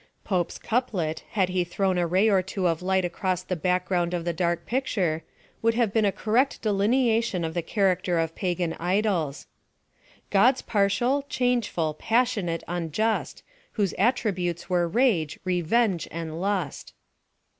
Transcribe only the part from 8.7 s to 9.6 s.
idols—